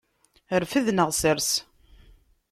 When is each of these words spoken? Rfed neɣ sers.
Rfed 0.61 0.87
neɣ 0.91 1.09
sers. 1.21 1.49